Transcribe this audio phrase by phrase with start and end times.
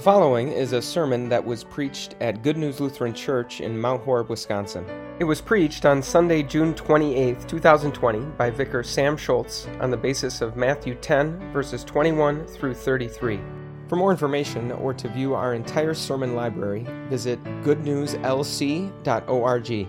[0.00, 4.02] The following is a sermon that was preached at Good News Lutheran Church in Mount
[4.02, 4.86] Horeb, Wisconsin.
[5.18, 10.40] It was preached on Sunday, June 28, 2020, by Vicar Sam Schultz on the basis
[10.40, 13.40] of Matthew 10, verses 21 through 33.
[13.88, 19.88] For more information or to view our entire sermon library, visit goodnewslc.org.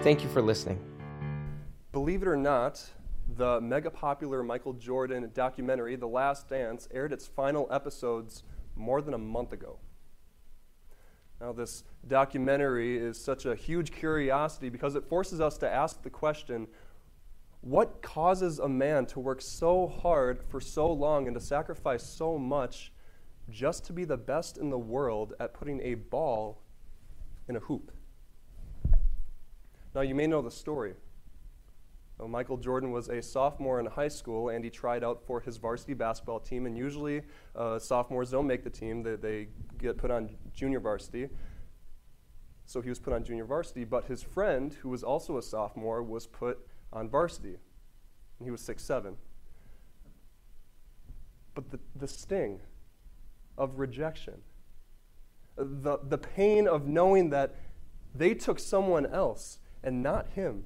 [0.00, 0.78] Thank you for listening.
[1.92, 2.84] Believe it or not,
[3.38, 8.42] the mega popular Michael Jordan documentary, The Last Dance, aired its final episodes
[8.76, 9.78] more than a month ago.
[11.40, 16.10] Now, this documentary is such a huge curiosity because it forces us to ask the
[16.10, 16.66] question
[17.60, 22.38] what causes a man to work so hard for so long and to sacrifice so
[22.38, 22.92] much
[23.50, 26.62] just to be the best in the world at putting a ball
[27.48, 27.92] in a hoop?
[29.94, 30.94] Now, you may know the story.
[32.18, 35.58] Well, Michael Jordan was a sophomore in high school and he tried out for his
[35.58, 36.64] varsity basketball team.
[36.64, 37.22] And usually,
[37.54, 41.28] uh, sophomores don't make the team, they, they get put on junior varsity.
[42.64, 46.02] So he was put on junior varsity, but his friend, who was also a sophomore,
[46.02, 46.58] was put
[46.92, 47.58] on varsity.
[48.38, 49.16] And he was six seven.
[51.54, 52.60] But the, the sting
[53.58, 54.40] of rejection,
[55.56, 57.54] the, the pain of knowing that
[58.14, 60.64] they took someone else and not him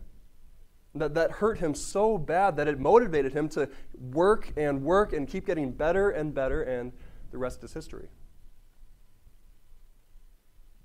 [0.94, 5.28] that, that hurt him so bad that it motivated him to work and work and
[5.28, 6.92] keep getting better and better, and
[7.30, 8.08] the rest is history.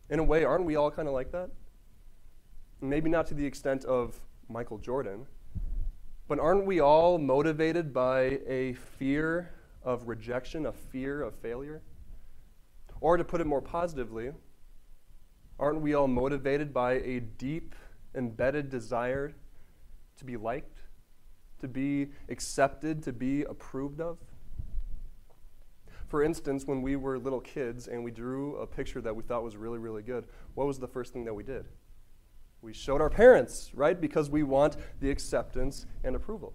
[0.09, 1.49] In a way, aren't we all kind of like that?
[2.81, 5.25] Maybe not to the extent of Michael Jordan,
[6.27, 9.51] but aren't we all motivated by a fear
[9.83, 11.81] of rejection, a fear of failure?
[13.01, 14.31] Or to put it more positively,
[15.59, 17.73] aren't we all motivated by a deep,
[18.13, 19.33] embedded desire
[20.17, 20.81] to be liked,
[21.59, 24.17] to be accepted, to be approved of.
[26.07, 29.44] For instance, when we were little kids and we drew a picture that we thought
[29.44, 31.66] was really, really good, what was the first thing that we did?
[32.62, 34.00] We showed our parents, right?
[34.00, 36.53] Because we want the acceptance and approval.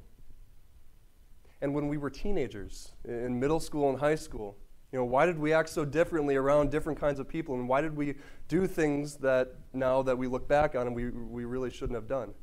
[1.60, 4.56] And when we were teenagers, in middle school and high school,
[4.92, 7.54] you know, why did we act so differently around different kinds of people?
[7.54, 8.14] And why did we
[8.48, 12.08] do things that now that we look back on and we, we really shouldn't have
[12.08, 12.34] done?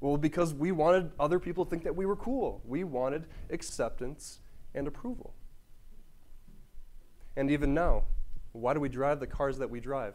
[0.00, 2.62] Well, because we wanted other people to think that we were cool.
[2.64, 4.40] We wanted acceptance
[4.74, 5.34] and approval.
[7.36, 8.04] And even now,
[8.52, 10.14] why do we drive the cars that we drive?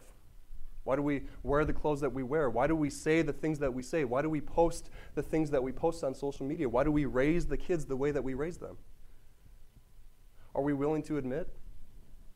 [0.84, 2.50] Why do we wear the clothes that we wear?
[2.50, 4.04] Why do we say the things that we say?
[4.04, 6.68] Why do we post the things that we post on social media?
[6.68, 8.76] Why do we raise the kids the way that we raise them?
[10.54, 11.48] Are we willing to admit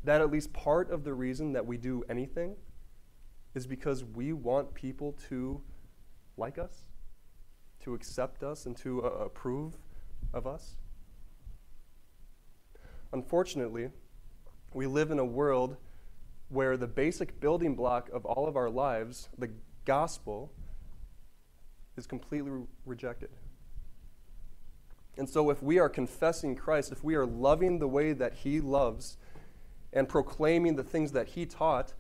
[0.05, 2.57] that at least part of the reason that we do anything
[3.55, 5.61] is because we want people to
[6.39, 6.85] like us?
[7.89, 9.79] To accept us and to uh, approve
[10.35, 10.77] of us?
[13.15, 13.89] Unfortunately,
[14.75, 15.79] we live in a world
[16.51, 19.49] where the basic building block of all of our lives, the
[19.87, 20.53] gospel,
[21.97, 23.31] is completely re- rejected.
[25.17, 28.61] And so, if we are confessing Christ, if we are loving the way that He
[28.61, 29.17] loves
[29.95, 31.95] and proclaiming the things that He taught,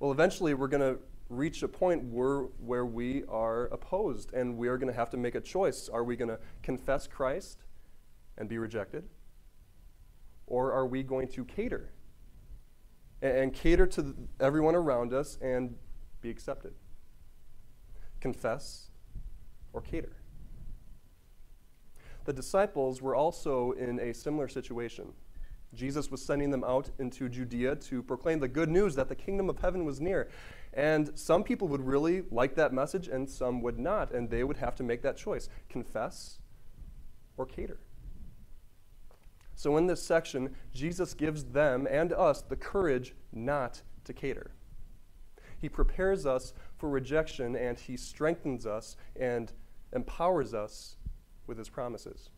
[0.00, 4.68] well, eventually we're going to reach a point where, where we are opposed and we
[4.68, 5.88] are going to have to make a choice.
[5.88, 7.64] Are we going to confess Christ
[8.36, 9.04] and be rejected?
[10.46, 11.92] Or are we going to cater
[13.22, 15.76] and, and cater to everyone around us and
[16.20, 16.74] be accepted?
[18.20, 18.90] Confess
[19.72, 20.16] or cater?
[22.24, 25.12] The disciples were also in a similar situation.
[25.74, 29.48] Jesus was sending them out into Judea to proclaim the good news that the kingdom
[29.48, 30.28] of heaven was near.
[30.72, 34.56] And some people would really like that message and some would not, and they would
[34.56, 36.38] have to make that choice confess
[37.36, 37.78] or cater.
[39.54, 44.52] So, in this section, Jesus gives them and us the courage not to cater.
[45.58, 49.52] He prepares us for rejection and he strengthens us and
[49.92, 50.96] empowers us
[51.46, 52.30] with his promises.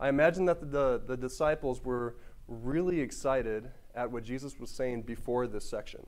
[0.00, 2.16] I imagine that the, the, the disciples were
[2.48, 6.06] really excited at what Jesus was saying before this section.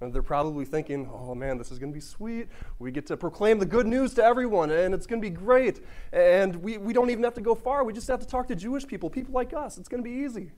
[0.00, 2.48] And they're probably thinking, oh man, this is going to be sweet.
[2.78, 5.80] We get to proclaim the good news to everyone, and it's going to be great.
[6.12, 7.84] And we, we don't even have to go far.
[7.84, 9.78] We just have to talk to Jewish people, people like us.
[9.78, 10.52] It's going to be easy.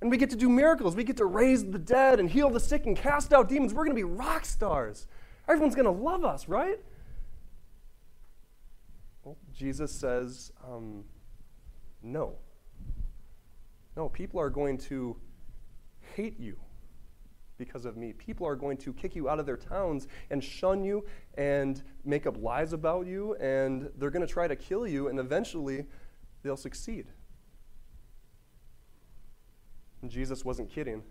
[0.00, 0.96] And we get to do miracles.
[0.96, 3.74] We get to raise the dead and heal the sick and cast out demons.
[3.74, 5.06] We're going to be rock stars.
[5.48, 6.78] Everyone's going to love us, right?
[9.24, 11.04] Well, Jesus says, um,
[12.02, 12.36] no.
[13.96, 15.16] No, people are going to
[16.14, 16.56] hate you
[17.58, 18.12] because of me.
[18.12, 21.04] People are going to kick you out of their towns and shun you
[21.34, 25.18] and make up lies about you, and they're going to try to kill you, and
[25.18, 25.84] eventually
[26.42, 27.08] they'll succeed.
[30.00, 31.02] And Jesus wasn't kidding.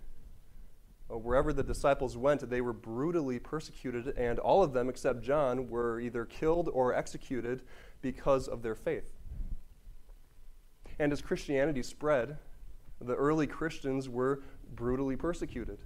[1.11, 5.69] Uh, wherever the disciples went, they were brutally persecuted, and all of them, except John,
[5.69, 7.63] were either killed or executed
[8.01, 9.16] because of their faith.
[10.99, 12.38] And as Christianity spread,
[12.99, 14.41] the early Christians were
[14.75, 15.79] brutally persecuted.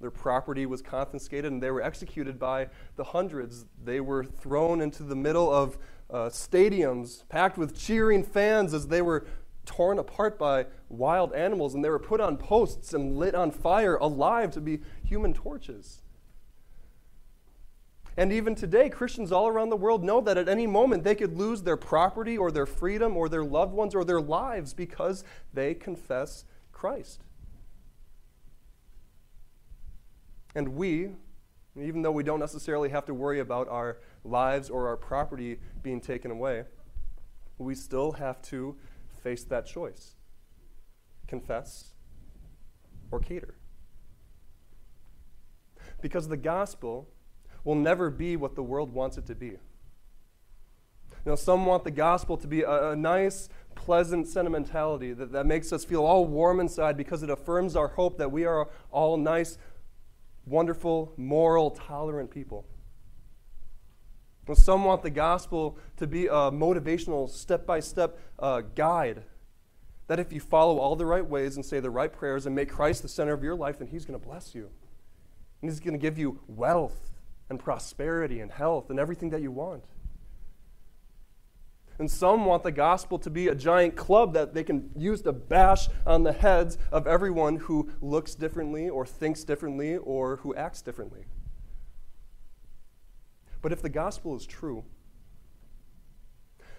[0.00, 3.64] Their property was confiscated and they were executed by the hundreds.
[3.82, 5.78] They were thrown into the middle of
[6.10, 9.26] uh, stadiums packed with cheering fans as they were
[9.64, 13.96] torn apart by wild animals, and they were put on posts and lit on fire
[13.96, 16.02] alive to be human torches.
[18.16, 21.36] And even today, Christians all around the world know that at any moment they could
[21.36, 25.74] lose their property or their freedom or their loved ones or their lives because they
[25.74, 27.22] confess Christ.
[30.54, 31.10] And we,
[31.76, 36.00] even though we don't necessarily have to worry about our lives or our property being
[36.00, 36.64] taken away,
[37.58, 38.76] we still have to
[39.22, 40.14] face that choice
[41.26, 41.94] confess
[43.10, 43.54] or cater.
[46.00, 47.08] Because the gospel
[47.64, 49.56] will never be what the world wants it to be.
[51.24, 55.46] You know, some want the gospel to be a, a nice, pleasant sentimentality that, that
[55.46, 59.16] makes us feel all warm inside because it affirms our hope that we are all
[59.16, 59.56] nice,
[60.44, 62.66] wonderful, moral, tolerant people.
[64.52, 68.18] Some want the gospel to be a motivational, step by step
[68.74, 69.22] guide.
[70.06, 72.68] That if you follow all the right ways and say the right prayers and make
[72.68, 74.68] Christ the center of your life, then He's going to bless you.
[75.62, 77.13] And He's going to give you wealth
[77.48, 79.84] and prosperity and health and everything that you want.
[81.98, 85.32] And some want the gospel to be a giant club that they can use to
[85.32, 90.82] bash on the heads of everyone who looks differently or thinks differently or who acts
[90.82, 91.26] differently.
[93.62, 94.84] But if the gospel is true,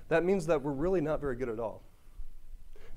[0.10, 1.82] that means that we're really not very good at all.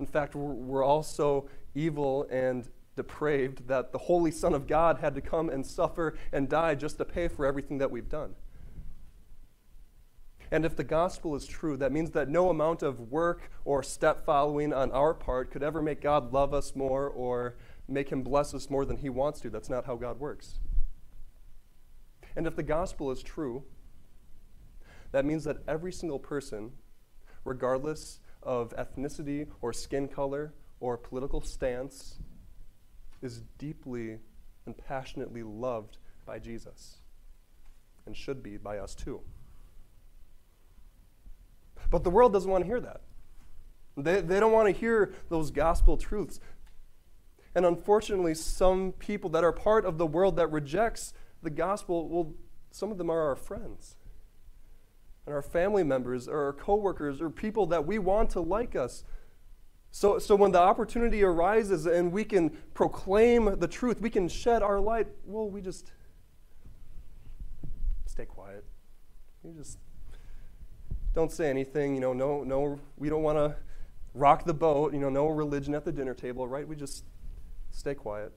[0.01, 2.69] In fact, we're, we're all so evil and
[2.99, 6.99] depraved that the Holy Son of God had to come and suffer and die just
[6.99, 8.35] to pay for everything that we've done.
[10.51, 14.25] And if the gospel is true, that means that no amount of work or step
[14.25, 17.57] following on our part could ever make God love us more or
[17.87, 19.51] make him bless us more than he wants to.
[19.51, 20.59] That's not how God works.
[22.35, 23.63] And if the gospel is true,
[25.13, 26.73] that means that every single person,
[27.45, 32.19] regardless of ethnicity or skin color or political stance,
[33.23, 34.19] is deeply
[34.67, 36.99] and passionately loved by Jesus
[38.07, 39.21] and should be by us too.
[41.91, 43.01] But the world doesn't want to hear that.
[43.97, 46.41] They, they don't want to hear those gospel truths.
[47.55, 51.13] And unfortunately, some people that are part of the world that rejects
[51.43, 52.35] the gospel, well,
[52.71, 53.97] some of them are our friends
[55.27, 59.05] and our family members or our coworkers or people that we want to like us.
[59.91, 64.63] So, so when the opportunity arises and we can proclaim the truth, we can shed
[64.63, 65.91] our light, well, we just
[68.07, 68.65] stay quiet.
[69.43, 69.79] We just
[71.15, 73.57] don't say anything, you know, no, no, we don't want to
[74.15, 76.67] rock the boat, you know, no religion at the dinner table, right?
[76.67, 77.05] We just
[77.71, 78.33] stay quiet.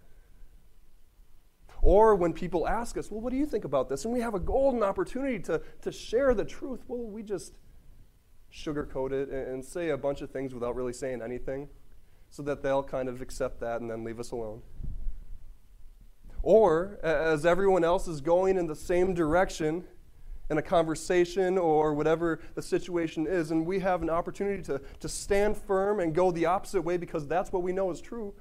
[1.82, 4.06] Or when people ask us, well, what do you think about this?
[4.06, 6.82] And we have a golden opportunity to, to share the truth.
[6.88, 7.54] Well, we just
[8.54, 11.70] sugarcoat it and, say a bunch of things without really saying anything
[12.30, 14.62] so that they'll kind of accept that and then leave us alone.
[16.44, 19.84] Or, as everyone else is going in the same direction
[20.50, 25.08] in a conversation or whatever the situation is, and we have an opportunity to, to
[25.08, 28.34] stand firm and go the opposite way because that's what we know is true,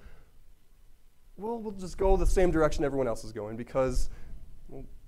[1.37, 4.11] well, we'll just go the same direction everyone else is going because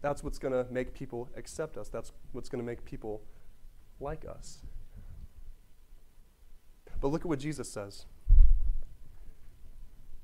[0.00, 1.88] that's what's going to make people accept us.
[1.88, 3.22] That's what's going to make people
[4.00, 4.58] like us.
[7.02, 8.06] But look at what Jesus says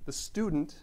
[0.06, 0.76] the student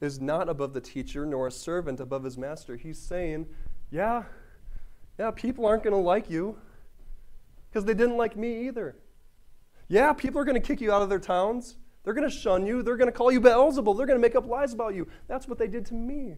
[0.00, 2.74] is not above the teacher, nor a servant above his master.
[2.74, 3.46] He's saying,
[3.90, 4.24] yeah,
[5.16, 6.58] yeah, people aren't going to like you
[7.70, 8.96] because they didn't like me either.
[9.86, 11.76] Yeah, people are going to kick you out of their towns.
[12.02, 12.82] They're going to shun you.
[12.82, 13.96] They're going to call you Beelzebul.
[13.96, 15.06] They're going to make up lies about you.
[15.28, 16.36] That's what they did to me.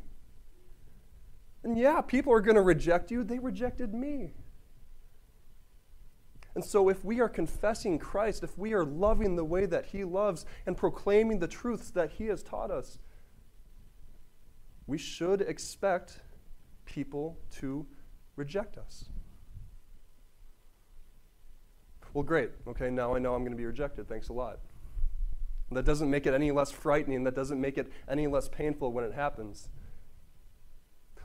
[1.65, 3.25] And yeah, people are going to reject you.
[3.25, 4.35] They rejected me.
[6.57, 10.05] And so, if we are confessing Christ, if we are loving the way that He
[10.05, 12.99] loves and proclaiming the truths that He has taught us,
[14.87, 16.21] we should expect
[16.87, 17.87] people to
[18.37, 19.05] reject us.
[22.15, 22.53] Well, great.
[22.67, 24.09] Okay, now I know I'm going to be rejected.
[24.09, 24.61] Thanks a lot.
[25.71, 27.25] That doesn't make it any less frightening.
[27.25, 29.69] That doesn't make it any less painful when it happens.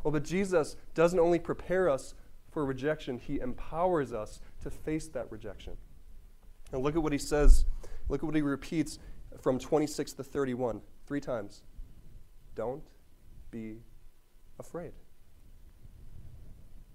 [0.03, 2.15] Well, but Jesus doesn't only prepare us
[2.51, 5.77] for rejection, he empowers us to face that rejection.
[6.71, 7.65] And look at what he says,
[8.09, 8.99] look at what he repeats
[9.39, 10.81] from 26 to 31.
[11.07, 11.63] three times.
[12.55, 12.83] Don't
[13.49, 13.77] be
[14.59, 14.91] afraid.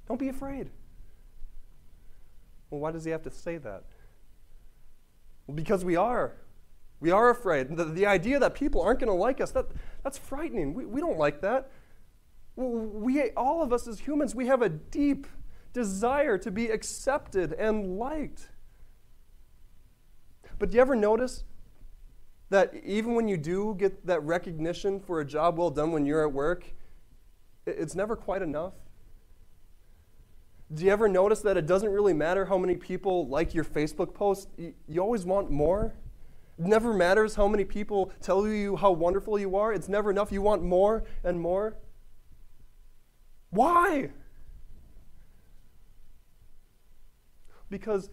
[0.07, 0.71] Don't be afraid.
[2.71, 3.85] Well, why does he have to say that?
[5.47, 6.37] Well, because we are.
[7.01, 7.77] We are afraid.
[7.77, 9.67] The, the idea that people aren't going to like us, that,
[10.03, 10.75] that's frightening.
[10.75, 11.71] We, we don't like that.
[12.57, 15.27] We, all of us as humans, we have a deep
[15.77, 18.49] desire to be accepted and liked.
[20.59, 21.45] But do you ever notice
[22.49, 26.27] that even when you do get that recognition for a job well done when you're
[26.27, 26.73] at work,
[27.67, 28.73] it's never quite enough?
[30.73, 34.15] Do you ever notice that it doesn't really matter how many people like your Facebook
[34.15, 34.49] post?
[34.57, 35.93] You always want more.
[36.59, 39.75] It never matters how many people tell you how wonderful you are.
[39.75, 40.33] It's never enough.
[40.33, 41.77] You want more and more.
[43.51, 44.09] Why?
[47.71, 48.11] Because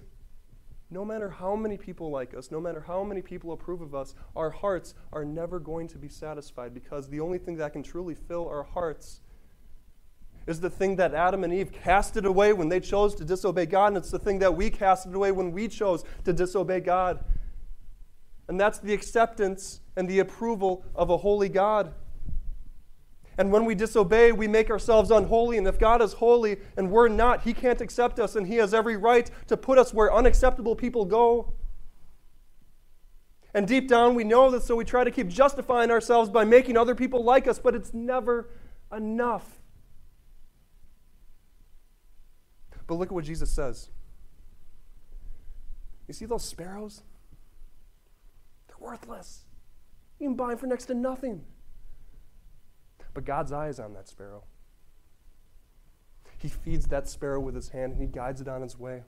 [0.90, 4.16] no matter how many people like us, no matter how many people approve of us,
[4.36, 8.16] our hearts are never going to be satisfied because the only thing that can truly
[8.16, 9.22] fill our hearts
[10.46, 13.88] is the thing that Adam and Eve casted away when they chose to disobey God,
[13.88, 17.24] and it's the thing that we casted away when we chose to disobey God.
[18.48, 21.94] And that's the acceptance and the approval of a holy God.
[23.38, 25.58] And when we disobey, we make ourselves unholy.
[25.58, 28.74] And if God is holy and we're not, He can't accept us, and He has
[28.74, 31.54] every right to put us where unacceptable people go.
[33.54, 36.76] And deep down, we know this, so we try to keep justifying ourselves by making
[36.76, 38.50] other people like us, but it's never
[38.92, 39.60] enough.
[42.88, 43.90] But look at what Jesus says.
[46.08, 47.04] You see those sparrows?
[48.68, 49.46] They're worthless.
[50.20, 51.44] You can buy them for next to nothing.
[53.14, 54.44] But God's eye is on that sparrow.
[56.38, 59.04] He feeds that sparrow with his hand and he guides it on its way.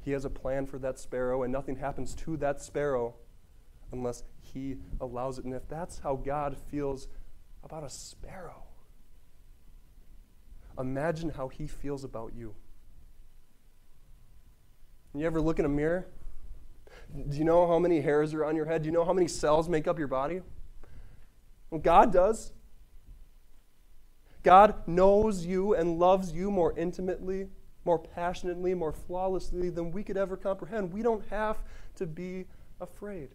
[0.00, 3.14] He has a plan for that sparrow, and nothing happens to that sparrow
[3.92, 5.44] unless he allows it.
[5.44, 7.08] And if that's how God feels
[7.62, 8.64] about a sparrow,
[10.78, 12.54] imagine how he feels about you.
[15.14, 16.06] You ever look in a mirror?
[17.28, 18.82] Do you know how many hairs are on your head?
[18.82, 20.42] Do you know how many cells make up your body?
[21.70, 22.52] Well, God does.
[24.46, 27.48] God knows you and loves you more intimately,
[27.84, 30.92] more passionately, more flawlessly than we could ever comprehend.
[30.92, 31.58] We don't have
[31.96, 32.44] to be
[32.80, 33.30] afraid.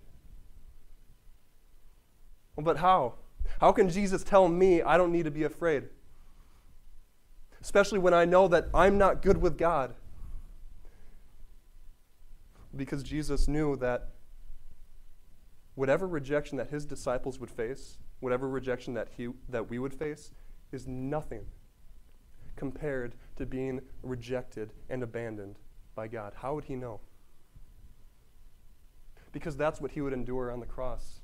[2.58, 3.16] But how?
[3.60, 5.90] How can Jesus tell me I don't need to be afraid?
[7.62, 9.94] Especially when I know that I'm not good with God
[12.74, 14.12] because Jesus knew that
[15.76, 20.32] whatever rejection that his disciples would face, whatever rejection that, he, that we would face,
[20.72, 21.46] is nothing
[22.56, 25.56] compared to being rejected and abandoned
[25.96, 26.34] by God.
[26.36, 27.00] How would he know?
[29.32, 31.22] Because that's what he would endure on the cross.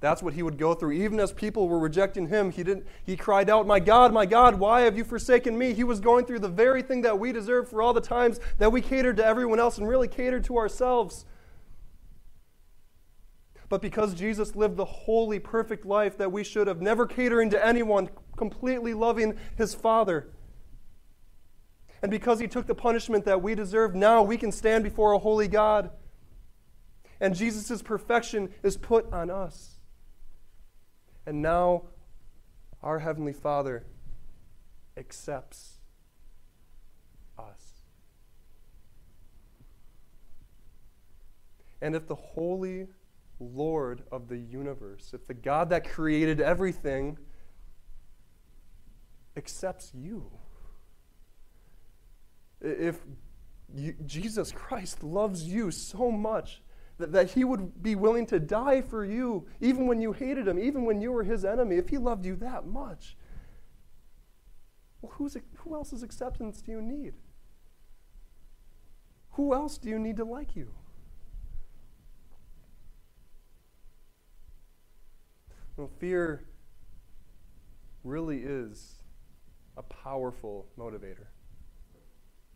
[0.00, 0.92] That's what he would go through.
[0.92, 4.54] Even as people were rejecting him, he, didn't, he cried out, My God, my God,
[4.54, 5.72] why have you forsaken me?
[5.72, 8.70] He was going through the very thing that we deserve for all the times that
[8.70, 11.24] we catered to everyone else and really catered to ourselves.
[13.68, 17.64] But because Jesus lived the holy, perfect life that we should have, never catering to
[17.64, 20.28] anyone, completely loving his Father.
[22.00, 25.18] And because he took the punishment that we deserve, now we can stand before a
[25.18, 25.90] holy God.
[27.20, 29.80] And Jesus' perfection is put on us.
[31.26, 31.82] And now
[32.82, 33.84] our Heavenly Father
[34.96, 35.78] accepts
[37.38, 37.82] us.
[41.82, 42.86] And if the Holy
[43.40, 47.18] Lord of the universe, if the God that created everything
[49.36, 50.30] accepts you,
[52.60, 53.00] if
[53.72, 56.62] you, Jesus Christ loves you so much
[56.98, 60.58] that, that he would be willing to die for you, even when you hated him,
[60.58, 63.16] even when you were his enemy, if he loved you that much.
[65.00, 67.14] Well, who's, who else's acceptance do you need?
[69.32, 70.72] Who else do you need to like you?
[75.78, 76.42] Well, fear
[78.02, 78.96] really is
[79.76, 81.26] a powerful motivator.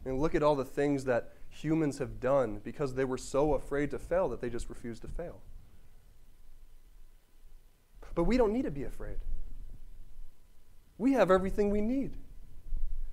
[0.05, 3.93] And look at all the things that humans have done because they were so afraid
[3.93, 5.41] to fail that they just refused to fail.
[8.17, 9.19] But we don't need to be afraid.
[10.99, 12.17] We have everything we need.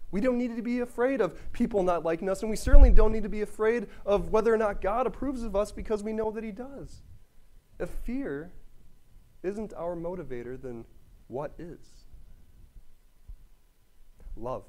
[0.09, 3.11] We don't need to be afraid of people not liking us, and we certainly don't
[3.11, 6.31] need to be afraid of whether or not God approves of us because we know
[6.31, 7.03] that He does.
[7.77, 8.53] If fear
[9.43, 10.85] isn't our motivator, then
[11.27, 11.79] what is?
[14.35, 14.63] Love.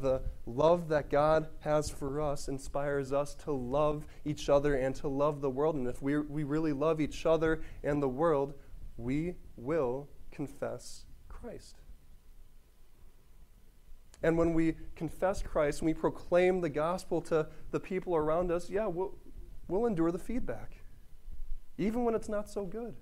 [0.00, 5.08] the love that God has for us inspires us to love each other and to
[5.08, 5.74] love the world.
[5.74, 8.54] And if we, we really love each other and the world,
[8.96, 11.80] we will confess Christ.
[14.22, 18.70] And when we confess Christ, and we proclaim the gospel to the people around us,
[18.70, 19.14] yeah, we'll,
[19.68, 20.76] we'll endure the feedback,
[21.78, 22.94] even when it's not so good.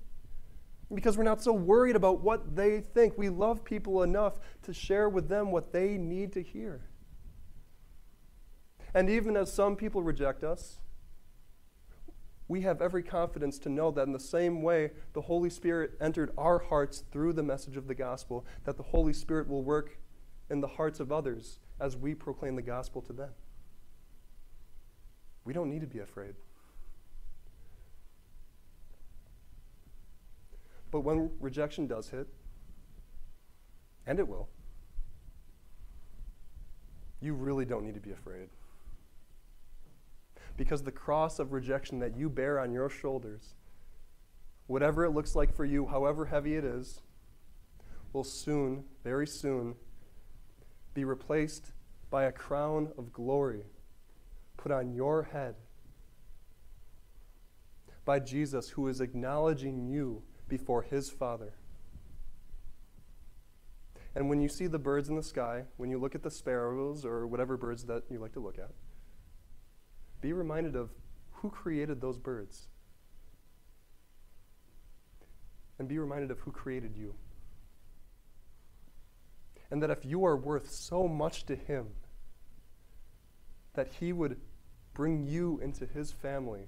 [0.93, 3.17] Because we're not so worried about what they think.
[3.17, 6.83] We love people enough to share with them what they need to hear.
[8.95, 10.79] And even as some people reject us,
[12.47, 16.33] we have every confidence to know that in the same way the Holy Spirit entered
[16.37, 19.99] our hearts through the message of the gospel, that the Holy Spirit will work
[20.51, 23.31] in the hearts of others as we proclaim the gospel to them.
[25.45, 26.35] We don't need to be afraid.
[30.93, 32.29] But when rejection does hit,
[34.07, 34.49] and it will,
[37.21, 38.51] you really don't need to be afraid.
[40.57, 43.55] Because the cross of rejection that you bear on your shoulders,
[44.67, 47.01] whatever it looks like for you, however heavy it is,
[48.13, 49.75] will soon, very soon,
[50.93, 51.73] be replaced
[52.11, 53.65] by a crown of glory
[54.59, 55.55] put on your head
[58.05, 60.23] by Jesus, who is acknowledging you
[60.53, 61.55] before his Father.
[64.15, 67.07] And when you see the birds in the sky, when you look at the sparrows
[67.07, 68.69] or whatever birds that you like to look at,
[70.21, 70.91] be reminded of
[71.31, 72.69] who created those birds.
[75.79, 77.15] And be reminded of who created you.
[79.71, 81.87] And that if you are worth so much to Him,
[83.73, 84.39] that He would
[84.93, 86.67] bring you into His family,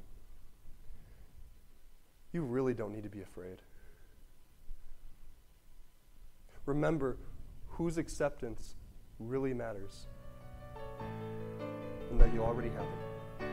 [2.32, 3.58] you really don't need to be afraid.
[6.66, 7.18] Remember
[7.68, 8.76] whose acceptance
[9.18, 10.06] really matters,
[12.10, 13.46] and that you already have it.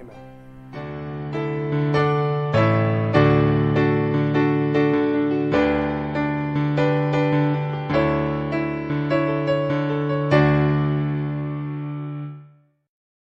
[0.00, 0.53] Amen.